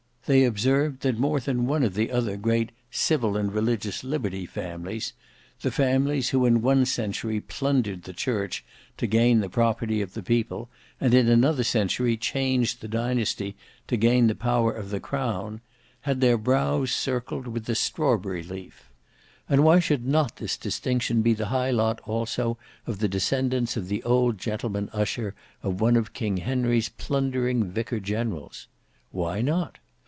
They 0.27 0.43
observed 0.45 1.01
that 1.01 1.17
more 1.17 1.39
than 1.41 1.65
one 1.65 1.83
of 1.83 1.95
the 1.95 2.11
other 2.11 2.37
great 2.37 2.69
"civil 2.91 3.35
and 3.35 3.51
religious 3.51 4.03
liberty" 4.03 4.45
families,—the 4.45 5.71
families 5.71 6.29
who 6.29 6.45
in 6.45 6.61
one 6.61 6.85
century 6.85 7.41
plundered 7.41 8.03
the 8.03 8.13
church 8.13 8.63
to 8.97 9.07
gain 9.07 9.39
the 9.39 9.49
property 9.49 9.99
of 9.99 10.13
the 10.13 10.21
people, 10.21 10.69
and 11.01 11.13
in 11.15 11.27
another 11.27 11.63
century 11.63 12.15
changed 12.17 12.79
the 12.79 12.87
dynasty 12.87 13.55
to 13.87 13.97
gain 13.97 14.27
the 14.27 14.35
power 14.35 14.71
of 14.71 14.91
the 14.91 14.99
crown,—had 14.99 16.21
their 16.21 16.37
brows 16.37 16.91
circled 16.91 17.47
with 17.47 17.65
the 17.65 17.75
strawberry 17.75 18.43
leaf. 18.43 18.89
And 19.49 19.63
why 19.65 19.79
should 19.79 20.05
not 20.05 20.35
this 20.37 20.55
distinction 20.55 21.23
be 21.23 21.33
the 21.33 21.47
high 21.47 21.71
lot 21.71 21.99
also 22.01 22.57
of 22.85 22.99
the 22.99 23.09
descendants 23.09 23.75
of 23.75 23.87
the 23.89 24.03
old 24.03 24.37
gentleman 24.37 24.87
usher 24.93 25.33
of 25.63 25.81
one 25.81 25.97
of 25.97 26.13
King 26.13 26.37
Henry's 26.37 26.89
plundering 26.89 27.63
vicar 27.65 27.99
generals? 27.99 28.67
Why 29.09 29.41
not? 29.41 29.79